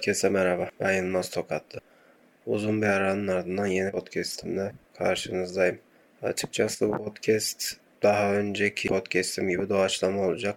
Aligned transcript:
Herkese 0.00 0.28
merhaba. 0.28 0.70
Ben 0.80 0.92
Yılmaz 0.92 1.30
Tokatlı. 1.30 1.80
Uzun 2.46 2.82
bir 2.82 2.86
aranın 2.86 3.28
ardından 3.28 3.66
yeni 3.66 3.90
podcastimle 3.90 4.72
karşınızdayım. 4.98 5.78
Açıkçası 6.22 6.88
bu 6.88 7.04
podcast 7.04 7.76
daha 8.02 8.32
önceki 8.32 8.88
podcastim 8.88 9.48
gibi 9.48 9.68
doğaçlama 9.68 10.22
olacak. 10.22 10.56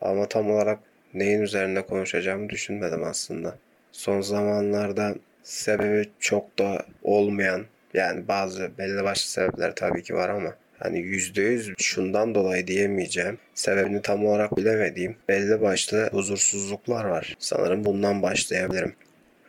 Ama 0.00 0.28
tam 0.28 0.50
olarak 0.50 0.78
neyin 1.14 1.40
üzerinde 1.40 1.86
konuşacağımı 1.86 2.48
düşünmedim 2.48 3.04
aslında. 3.04 3.58
Son 3.92 4.20
zamanlarda 4.20 5.14
sebebi 5.42 6.10
çok 6.20 6.58
da 6.58 6.86
olmayan 7.02 7.66
yani 7.94 8.28
bazı 8.28 8.78
belli 8.78 9.04
başlı 9.04 9.30
sebepler 9.30 9.74
tabii 9.74 10.02
ki 10.02 10.14
var 10.14 10.28
ama 10.28 10.54
hani 10.82 10.98
%100 10.98 11.74
şundan 11.78 12.34
dolayı 12.34 12.66
diyemeyeceğim. 12.66 13.38
Sebebini 13.54 14.02
tam 14.02 14.26
olarak 14.26 14.56
bilemediğim 14.56 15.16
belli 15.28 15.60
başlı 15.60 16.08
huzursuzluklar 16.12 17.04
var. 17.04 17.36
Sanırım 17.38 17.84
bundan 17.84 18.22
başlayabilirim. 18.22 18.94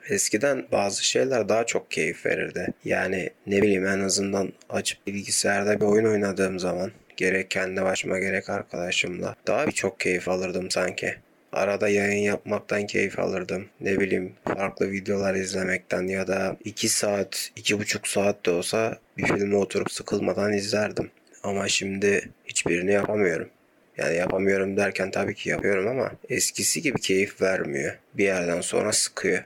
Eskiden 0.10 0.66
bazı 0.72 1.06
şeyler 1.06 1.50
daha 1.50 1.66
çok 1.66 1.92
keyif 1.92 2.26
verirdi. 2.26 2.68
Yani 2.86 3.30
ne 3.48 3.62
bileyim 3.62 3.88
en 3.88 4.00
azından 4.00 4.54
açıp 4.70 5.08
bilgisayarda 5.08 5.80
bir 5.80 5.86
oyun 5.86 6.06
oynadığım 6.06 6.60
zaman 6.60 6.92
gerek 7.18 7.52
kendi 7.52 7.84
başıma 7.84 8.20
gerek 8.20 8.50
arkadaşımla 8.50 9.36
daha 9.48 9.68
birçok 9.68 10.00
keyif 10.00 10.30
alırdım 10.30 10.72
sanki. 10.72 11.16
Arada 11.54 11.90
yayın 11.90 12.24
yapmaktan 12.24 12.88
keyif 12.88 13.20
alırdım. 13.20 13.66
Ne 13.82 14.00
bileyim 14.00 14.34
farklı 14.44 14.92
videolar 14.92 15.36
izlemekten 15.36 16.08
ya 16.08 16.28
da 16.28 16.58
2 16.64 16.90
saat, 16.90 17.52
2,5 17.58 18.10
saat 18.10 18.46
de 18.46 18.52
olsa 18.52 18.98
bir 19.18 19.24
filme 19.24 19.56
oturup 19.56 19.92
sıkılmadan 19.92 20.54
izlerdim. 20.54 21.12
Ama 21.44 21.68
şimdi 21.68 22.30
hiçbirini 22.46 22.92
yapamıyorum. 22.92 23.50
Yani 23.98 24.18
yapamıyorum 24.18 24.78
derken 24.78 25.12
tabii 25.12 25.36
ki 25.36 25.50
yapıyorum 25.50 25.88
ama 25.88 26.12
eskisi 26.30 26.82
gibi 26.82 27.02
keyif 27.02 27.42
vermiyor. 27.42 27.98
Bir 28.14 28.24
yerden 28.24 28.62
sonra 28.62 28.92
sıkıyor. 28.92 29.44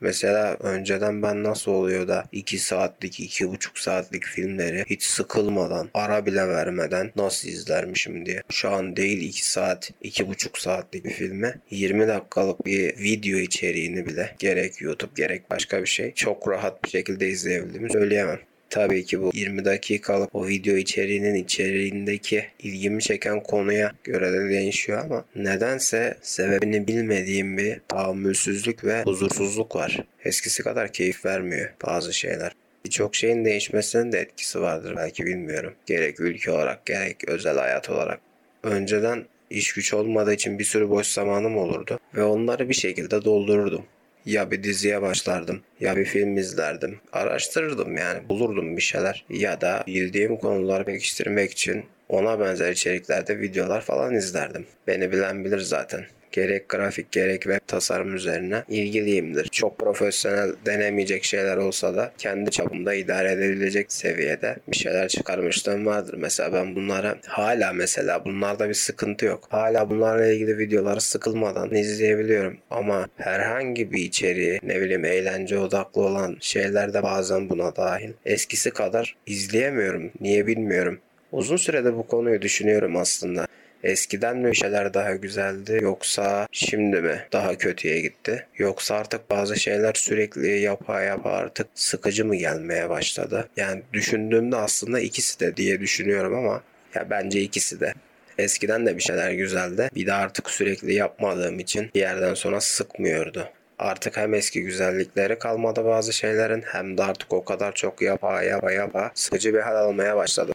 Mesela 0.00 0.56
önceden 0.60 1.22
ben 1.22 1.44
nasıl 1.44 1.72
oluyor 1.72 2.08
da 2.08 2.24
2 2.32 2.58
saatlik, 2.58 3.20
2,5 3.20 3.82
saatlik 3.82 4.24
filmleri 4.24 4.84
hiç 4.86 5.02
sıkılmadan, 5.02 5.88
ara 5.94 6.26
bile 6.26 6.48
vermeden 6.48 7.12
nasıl 7.16 7.48
izlermişim 7.48 8.26
diye. 8.26 8.42
Şu 8.48 8.70
an 8.70 8.96
değil 8.96 9.28
2 9.28 9.50
saat, 9.50 9.90
2,5 10.04 10.60
saatlik 10.60 11.04
bir 11.04 11.10
filmi 11.10 11.54
20 11.70 12.08
dakikalık 12.08 12.66
bir 12.66 12.98
video 12.98 13.38
içeriğini 13.38 14.06
bile 14.06 14.34
gerek 14.38 14.80
YouTube 14.80 15.12
gerek 15.16 15.50
başka 15.50 15.82
bir 15.82 15.86
şey 15.86 16.14
çok 16.14 16.48
rahat 16.48 16.84
bir 16.84 16.88
şekilde 16.88 17.28
izleyebildiğimi 17.28 17.92
söyleyemem. 17.92 18.38
Tabii 18.70 19.04
ki 19.04 19.22
bu 19.22 19.30
20 19.34 19.64
dakikalık 19.64 20.34
o 20.34 20.46
video 20.46 20.76
içeriğinin 20.76 21.34
içeriğindeki 21.34 22.44
ilgimi 22.58 23.02
çeken 23.02 23.42
konuya 23.42 23.92
göre 24.04 24.32
de 24.32 24.48
değişiyor 24.48 25.04
ama 25.04 25.24
nedense 25.36 26.16
sebebini 26.22 26.88
bilmediğim 26.88 27.58
bir 27.58 27.80
tahammülsüzlük 27.88 28.84
ve 28.84 29.02
huzursuzluk 29.02 29.76
var. 29.76 30.04
Eskisi 30.24 30.62
kadar 30.62 30.92
keyif 30.92 31.24
vermiyor 31.24 31.70
bazı 31.86 32.12
şeyler. 32.12 32.52
Birçok 32.84 33.14
şeyin 33.14 33.44
değişmesinin 33.44 34.12
de 34.12 34.18
etkisi 34.18 34.60
vardır 34.60 34.94
belki 34.96 35.26
bilmiyorum. 35.26 35.74
Gerek 35.86 36.20
ülke 36.20 36.50
olarak 36.50 36.86
gerek 36.86 37.28
özel 37.28 37.56
hayat 37.58 37.90
olarak. 37.90 38.20
Önceden 38.62 39.24
iş 39.50 39.72
güç 39.72 39.94
olmadığı 39.94 40.32
için 40.32 40.58
bir 40.58 40.64
sürü 40.64 40.90
boş 40.90 41.06
zamanım 41.06 41.56
olurdu 41.56 41.98
ve 42.14 42.22
onları 42.22 42.68
bir 42.68 42.74
şekilde 42.74 43.24
doldururdum 43.24 43.84
ya 44.26 44.50
bir 44.50 44.62
diziye 44.62 45.02
başlardım 45.02 45.60
ya 45.80 45.96
bir 45.96 46.04
film 46.04 46.36
izlerdim. 46.36 46.98
Araştırırdım 47.12 47.96
yani 47.96 48.28
bulurdum 48.28 48.76
bir 48.76 48.82
şeyler. 48.82 49.24
Ya 49.30 49.60
da 49.60 49.84
bildiğim 49.86 50.36
konuları 50.36 50.84
pekiştirmek 50.84 51.52
için 51.52 51.84
ona 52.08 52.40
benzer 52.40 52.72
içeriklerde 52.72 53.40
videolar 53.40 53.80
falan 53.80 54.14
izlerdim. 54.14 54.66
Beni 54.86 55.12
bilen 55.12 55.44
bilir 55.44 55.58
zaten 55.58 56.04
gerek 56.36 56.68
grafik 56.68 57.12
gerek 57.12 57.42
web 57.42 57.58
tasarım 57.66 58.14
üzerine 58.14 58.62
ilgiliyimdir. 58.68 59.48
Çok 59.48 59.78
profesyonel 59.78 60.52
denemeyecek 60.66 61.24
şeyler 61.24 61.56
olsa 61.56 61.96
da 61.96 62.12
kendi 62.18 62.50
çapımda 62.50 62.94
idare 62.94 63.32
edilecek 63.32 63.92
seviyede 63.92 64.56
bir 64.68 64.76
şeyler 64.76 65.08
çıkarmışlığım 65.08 65.86
vardır. 65.86 66.14
Mesela 66.18 66.52
ben 66.52 66.76
bunlara 66.76 67.18
hala 67.26 67.72
mesela 67.72 68.24
bunlarda 68.24 68.68
bir 68.68 68.74
sıkıntı 68.74 69.24
yok. 69.24 69.46
Hala 69.50 69.90
bunlarla 69.90 70.26
ilgili 70.26 70.58
videoları 70.58 71.00
sıkılmadan 71.00 71.74
izleyebiliyorum. 71.74 72.58
Ama 72.70 73.08
herhangi 73.16 73.92
bir 73.92 73.98
içeriği 73.98 74.60
ne 74.62 74.80
bileyim 74.80 75.04
eğlence 75.04 75.58
odaklı 75.58 76.02
olan 76.02 76.36
şeyler 76.40 76.94
de 76.94 77.02
bazen 77.02 77.48
buna 77.48 77.76
dahil. 77.76 78.12
Eskisi 78.26 78.70
kadar 78.70 79.16
izleyemiyorum. 79.26 80.10
Niye 80.20 80.46
bilmiyorum. 80.46 80.98
Uzun 81.32 81.56
süredir 81.56 81.96
bu 81.96 82.06
konuyu 82.06 82.42
düşünüyorum 82.42 82.96
aslında. 82.96 83.46
Eskiden 83.86 84.36
mi 84.36 84.56
şeyler 84.56 84.94
daha 84.94 85.14
güzeldi 85.14 85.78
yoksa 85.82 86.48
şimdi 86.52 87.00
mi 87.00 87.26
daha 87.32 87.58
kötüye 87.58 88.00
gitti? 88.00 88.46
Yoksa 88.58 88.94
artık 88.94 89.30
bazı 89.30 89.56
şeyler 89.56 89.92
sürekli 89.94 90.60
yapa 90.60 91.02
yapa 91.02 91.30
artık 91.30 91.66
sıkıcı 91.74 92.24
mı 92.24 92.36
gelmeye 92.36 92.88
başladı? 92.90 93.48
Yani 93.56 93.82
düşündüğümde 93.92 94.56
aslında 94.56 95.00
ikisi 95.00 95.40
de 95.40 95.56
diye 95.56 95.80
düşünüyorum 95.80 96.34
ama 96.34 96.62
ya 96.94 97.10
bence 97.10 97.40
ikisi 97.40 97.80
de. 97.80 97.94
Eskiden 98.38 98.86
de 98.86 98.96
bir 98.96 99.02
şeyler 99.02 99.32
güzeldi. 99.32 99.88
Bir 99.94 100.06
de 100.06 100.12
artık 100.12 100.50
sürekli 100.50 100.94
yapmadığım 100.94 101.58
için 101.58 101.90
bir 101.94 102.00
yerden 102.00 102.34
sonra 102.34 102.60
sıkmıyordu. 102.60 103.48
Artık 103.78 104.16
hem 104.16 104.34
eski 104.34 104.62
güzellikleri 104.62 105.38
kalmadı 105.38 105.84
bazı 105.84 106.12
şeylerin 106.12 106.62
hem 106.62 106.98
de 106.98 107.02
artık 107.02 107.32
o 107.32 107.44
kadar 107.44 107.74
çok 107.74 108.02
yapa 108.02 108.42
yapa 108.42 108.72
yapa 108.72 109.10
sıkıcı 109.14 109.54
bir 109.54 109.60
hal 109.60 109.76
almaya 109.76 110.16
başladı. 110.16 110.52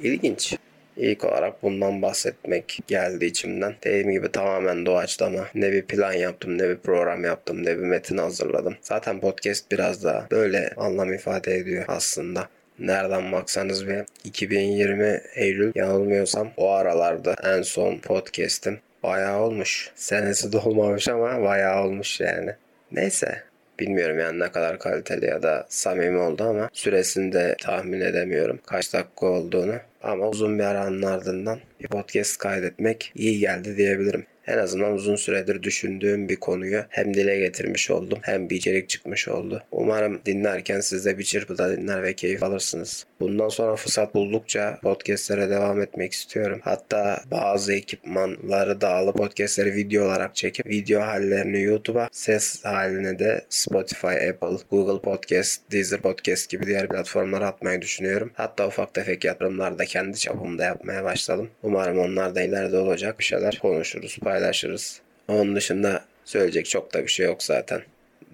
İlginç. 0.00 0.56
İlk 0.96 1.24
olarak 1.24 1.62
bundan 1.62 2.02
bahsetmek 2.02 2.78
geldi 2.86 3.24
içimden. 3.24 3.74
Dediğim 3.84 4.10
gibi 4.10 4.32
tamamen 4.32 4.86
doğaçlama. 4.86 5.48
Ne 5.54 5.72
bir 5.72 5.82
plan 5.82 6.12
yaptım, 6.12 6.58
ne 6.58 6.68
bir 6.68 6.76
program 6.76 7.24
yaptım, 7.24 7.64
ne 7.64 7.78
bir 7.78 7.82
metin 7.82 8.18
hazırladım. 8.18 8.76
Zaten 8.82 9.20
podcast 9.20 9.70
biraz 9.72 10.04
daha 10.04 10.26
böyle 10.30 10.70
anlam 10.76 11.12
ifade 11.12 11.56
ediyor 11.56 11.84
aslında. 11.88 12.48
Nereden 12.78 13.32
baksanız 13.32 13.88
bir 13.88 14.02
2020 14.24 15.20
Eylül 15.34 15.72
yanılmıyorsam 15.74 16.50
o 16.56 16.70
aralarda 16.70 17.36
en 17.44 17.62
son 17.62 17.98
podcast'im. 17.98 18.78
Bayağı 19.02 19.40
olmuş. 19.40 19.90
Senesi 19.94 20.52
dolmamış 20.52 21.08
ama 21.08 21.42
bayağı 21.42 21.84
olmuş 21.84 22.20
yani. 22.20 22.54
Neyse 22.92 23.42
Bilmiyorum 23.78 24.18
yani 24.18 24.38
ne 24.38 24.52
kadar 24.52 24.78
kaliteli 24.78 25.26
ya 25.26 25.42
da 25.42 25.66
samimi 25.68 26.18
oldu 26.18 26.44
ama 26.44 26.70
süresini 26.72 27.32
de 27.32 27.56
tahmin 27.60 28.00
edemiyorum. 28.00 28.60
Kaç 28.66 28.92
dakika 28.94 29.26
olduğunu. 29.26 29.74
Ama 30.02 30.28
uzun 30.28 30.58
bir 30.58 30.64
aranın 30.64 31.02
ardından 31.02 31.58
bir 31.80 31.88
podcast 31.88 32.38
kaydetmek 32.38 33.12
iyi 33.14 33.38
geldi 33.38 33.76
diyebilirim. 33.76 34.26
En 34.46 34.58
azından 34.58 34.92
uzun 34.92 35.16
süredir 35.16 35.62
düşündüğüm 35.62 36.28
bir 36.28 36.36
konuyu 36.36 36.84
hem 36.88 37.14
dile 37.14 37.38
getirmiş 37.38 37.90
oldum 37.90 38.18
hem 38.22 38.50
bir 38.50 38.56
içerik 38.56 38.88
çıkmış 38.88 39.28
oldu. 39.28 39.62
Umarım 39.72 40.20
dinlerken 40.26 40.80
siz 40.80 41.04
de 41.04 41.18
bir 41.18 41.24
çırpıda 41.24 41.76
dinler 41.76 42.02
ve 42.02 42.14
keyif 42.14 42.42
alırsınız. 42.42 43.06
Bundan 43.24 43.48
sonra 43.48 43.76
fırsat 43.76 44.14
buldukça 44.14 44.78
podcastlere 44.82 45.50
devam 45.50 45.80
etmek 45.80 46.12
istiyorum. 46.12 46.60
Hatta 46.64 47.20
bazı 47.30 47.72
ekipmanları 47.72 48.80
da 48.80 48.88
alıp 48.94 49.16
podcastleri 49.16 49.74
video 49.74 50.04
olarak 50.04 50.34
çekip 50.34 50.66
video 50.66 51.00
hallerini 51.00 51.62
YouTube'a, 51.62 52.08
ses 52.12 52.64
halini 52.64 53.18
de 53.18 53.44
Spotify, 53.48 54.06
Apple, 54.06 54.56
Google 54.70 55.00
Podcast, 55.02 55.72
Deezer 55.72 56.00
Podcast 56.00 56.50
gibi 56.50 56.66
diğer 56.66 56.88
platformlara 56.88 57.46
atmayı 57.46 57.82
düşünüyorum. 57.82 58.30
Hatta 58.34 58.66
ufak 58.66 58.94
tefek 58.94 59.24
yatırımlar 59.24 59.78
da 59.78 59.84
kendi 59.84 60.18
çapımda 60.18 60.64
yapmaya 60.64 61.04
başladım. 61.04 61.50
Umarım 61.62 61.98
onlar 61.98 62.34
da 62.34 62.42
ileride 62.42 62.76
olacak 62.76 63.18
bir 63.18 63.24
şeyler 63.24 63.58
konuşuruz, 63.58 64.18
paylaşırız. 64.18 65.00
Onun 65.28 65.56
dışında 65.56 66.04
söyleyecek 66.24 66.66
çok 66.66 66.94
da 66.94 67.02
bir 67.02 67.08
şey 67.08 67.26
yok 67.26 67.42
zaten. 67.42 67.82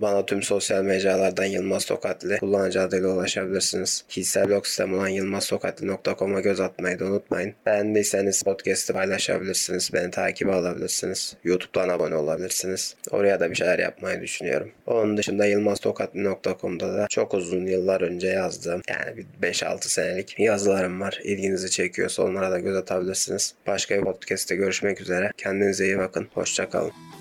Bana 0.00 0.26
tüm 0.26 0.42
sosyal 0.42 0.82
mecralardan 0.82 1.44
Yılmaz 1.44 1.84
Tokatlı 1.84 2.38
kullanıcı 2.38 2.80
adıyla 2.80 3.08
ulaşabilirsiniz. 3.08 4.04
Kişisel 4.08 4.48
blog 4.48 4.66
sistem 4.66 4.94
olan 4.94 5.08
yılmaztokatlı.com'a 5.08 6.40
göz 6.40 6.60
atmayı 6.60 6.98
da 6.98 7.04
unutmayın. 7.04 7.54
Beğendiyseniz 7.66 8.42
podcast'ı 8.42 8.92
paylaşabilirsiniz. 8.92 9.90
Beni 9.92 10.10
takip 10.10 10.48
alabilirsiniz. 10.48 11.36
YouTube'dan 11.44 11.88
abone 11.88 12.14
olabilirsiniz. 12.14 12.96
Oraya 13.10 13.40
da 13.40 13.50
bir 13.50 13.54
şeyler 13.54 13.78
yapmayı 13.78 14.20
düşünüyorum. 14.20 14.70
Onun 14.86 15.16
dışında 15.16 15.46
yılmaztokatlı.com'da 15.46 16.94
da 16.94 17.06
çok 17.10 17.34
uzun 17.34 17.66
yıllar 17.66 18.00
önce 18.00 18.28
yazdığım 18.28 18.82
yani 18.88 19.24
5-6 19.42 19.88
senelik 19.88 20.38
yazılarım 20.38 21.00
var. 21.00 21.20
İlginizi 21.24 21.70
çekiyorsa 21.70 22.22
onlara 22.22 22.50
da 22.50 22.58
göz 22.58 22.76
atabilirsiniz. 22.76 23.54
Başka 23.66 23.98
bir 23.98 24.02
podcast'te 24.02 24.56
görüşmek 24.56 25.00
üzere. 25.00 25.32
Kendinize 25.36 25.84
iyi 25.84 25.98
bakın. 25.98 26.28
Hoşçakalın. 26.34 27.19